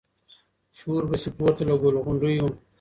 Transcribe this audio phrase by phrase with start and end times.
[0.77, 2.45] شور به سي پورته له ګل غونډیو